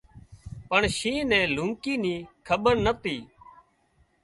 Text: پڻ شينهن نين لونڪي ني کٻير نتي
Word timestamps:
پڻ 0.69 0.81
شينهن 0.97 1.29
نين 1.31 1.45
لونڪي 1.55 1.93
ني 2.03 2.15
کٻير 2.47 2.77
نتي 2.85 3.17